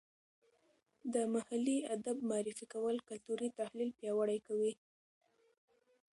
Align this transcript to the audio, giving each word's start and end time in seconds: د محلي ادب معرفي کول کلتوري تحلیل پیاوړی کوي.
د 1.13 1.15
محلي 1.33 1.77
ادب 1.95 2.17
معرفي 2.29 2.65
کول 2.73 2.95
کلتوري 3.09 3.49
تحلیل 3.59 3.89
پیاوړی 3.99 4.39
کوي. 4.47 4.73